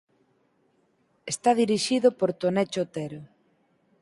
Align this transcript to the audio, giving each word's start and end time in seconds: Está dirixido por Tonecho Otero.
Está 1.33 1.49
dirixido 1.61 2.07
por 2.19 2.29
Tonecho 2.41 2.79
Otero. 2.85 3.21